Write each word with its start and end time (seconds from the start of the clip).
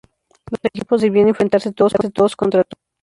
Los 0.49 0.59
equipos 0.63 1.01
debían 1.01 1.27
enfrentarse 1.27 1.73
todos 1.73 1.93
contra 2.35 2.63
todos. 2.63 2.81